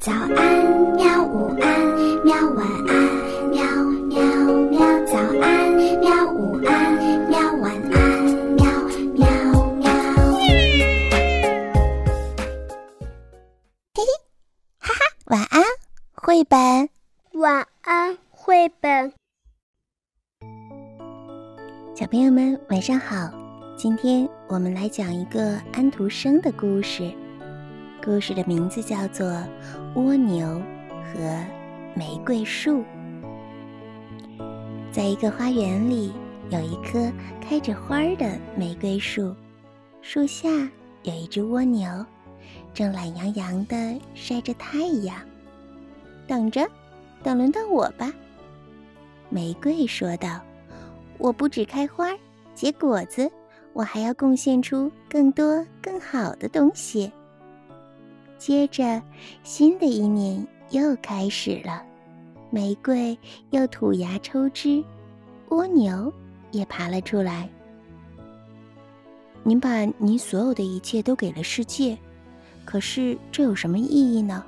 [0.00, 0.30] 早安，
[0.94, 1.24] 喵！
[1.24, 2.32] 午安，喵！
[2.54, 2.94] 晚安，
[3.50, 3.60] 喵
[4.06, 4.22] 喵
[4.70, 4.78] 喵！
[5.06, 6.32] 早安，喵！
[6.32, 6.94] 午安，
[7.28, 7.52] 喵！
[7.56, 8.22] 晚安，
[8.54, 8.64] 喵
[9.16, 9.26] 喵
[9.74, 9.90] 喵！
[13.92, 14.06] 嘿嘿，
[14.78, 15.64] 哈哈，晚安，
[16.14, 16.88] 绘本。
[17.32, 19.12] 晚安，绘本。
[21.96, 23.16] 小朋友们，晚上好！
[23.76, 27.12] 今天我们来讲一个安徒生的故事。
[28.04, 29.26] 故事的名字叫做
[29.94, 30.46] 《蜗牛
[31.04, 31.44] 和
[31.94, 32.78] 玫瑰树》。
[34.92, 36.12] 在一个花园里，
[36.50, 39.34] 有一棵开着花的玫瑰树，
[40.00, 40.48] 树下
[41.02, 41.88] 有一只蜗牛，
[42.72, 45.16] 正懒洋洋地晒着太阳，
[46.26, 46.66] 等着，
[47.22, 48.12] 等轮到我吧。
[49.28, 50.40] 玫瑰说道
[51.18, 52.06] ：“我不只开花
[52.54, 53.30] 结果子，
[53.74, 57.12] 我还要贡献出更多更好的东西。”
[58.38, 59.02] 接着，
[59.42, 61.82] 新的一年又开始了。
[62.50, 63.18] 玫瑰
[63.50, 64.82] 又吐芽抽枝，
[65.48, 66.10] 蜗牛
[66.52, 67.48] 也爬了出来。
[69.42, 71.98] 您把您所有的一切都给了世界，
[72.64, 74.44] 可是这有什么意义呢？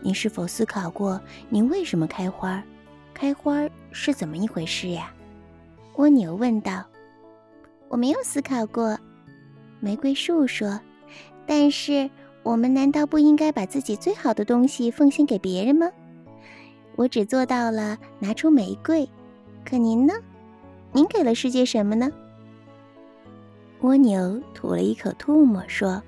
[0.00, 2.62] 您是否思考过您为什么开花？
[3.14, 5.10] 开花是怎么一回事呀？
[5.96, 6.84] 蜗牛问道。
[7.88, 8.96] 我没有思考过，
[9.80, 10.78] 玫瑰树说。
[11.46, 12.10] 但是。
[12.46, 15.90] 我们难道不应该把自己最好的东西奉献给别人吗？
[16.94, 19.10] 我只做到了拿出玫瑰，
[19.68, 20.14] 可您呢？
[20.92, 22.08] 您给了世界什么呢？
[23.80, 26.00] 蜗牛吐了一口唾沫说：“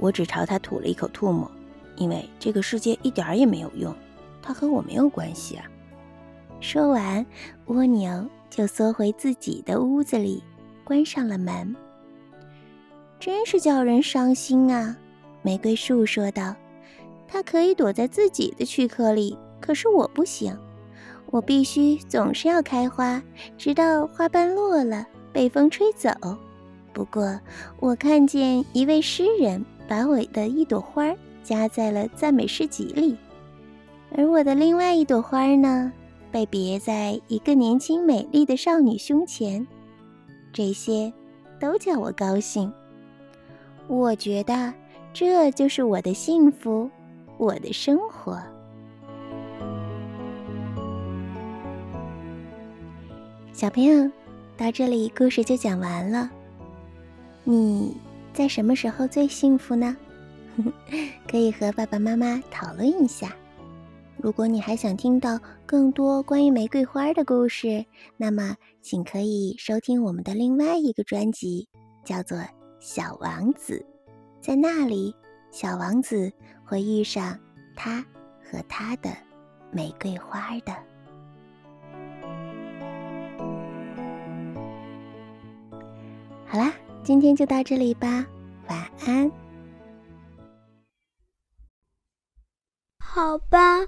[0.00, 1.48] 我只朝它吐了一口唾沫，
[1.94, 3.94] 因为这个世界一点也没有用，
[4.42, 5.64] 它和我没有关系啊。”
[6.58, 7.24] 说完，
[7.66, 10.42] 蜗牛就缩回自己的屋子里，
[10.82, 11.76] 关上了门。
[13.20, 14.98] 真是叫人伤心啊！
[15.42, 16.54] 玫瑰树说道
[17.26, 20.56] ：“它可以躲在自己的躯壳里，可是我不行。
[21.32, 23.20] 我必须总是要开花，
[23.58, 26.10] 直到花瓣落了，被风吹走。
[26.92, 27.40] 不过，
[27.80, 31.12] 我看见一位诗人把我的一朵花
[31.42, 33.16] 夹在了赞美诗集里，
[34.16, 35.90] 而我的另外一朵花呢，
[36.30, 39.66] 被别在一个年轻美丽的少女胸前。
[40.52, 41.12] 这些，
[41.58, 42.72] 都叫我高兴。
[43.88, 44.72] 我觉得。”
[45.14, 46.90] 这就是我的幸福，
[47.36, 48.42] 我的生活。
[53.52, 54.10] 小朋友，
[54.56, 56.30] 到这里故事就讲完了。
[57.44, 57.94] 你
[58.32, 59.94] 在什么时候最幸福呢？
[61.28, 63.36] 可以和爸爸妈妈讨论一下。
[64.16, 67.84] 如果你还想听到更多关于玫瑰花的故事，
[68.16, 71.68] 那么请可以收听我们的另外一个专辑，
[72.02, 72.38] 叫做
[72.80, 73.84] 《小王子》。
[74.42, 75.14] 在那里，
[75.52, 76.32] 小王子
[76.64, 77.38] 会遇上
[77.76, 78.04] 他
[78.42, 79.08] 和他的
[79.70, 80.72] 玫瑰花的。
[86.44, 86.72] 好啦，
[87.04, 88.26] 今天就到这里吧，
[88.68, 89.30] 晚安。
[92.98, 93.86] 好吧，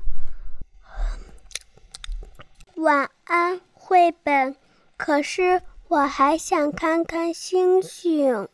[2.76, 4.54] 晚安，绘本。
[4.96, 8.48] 可是我还想看看星星。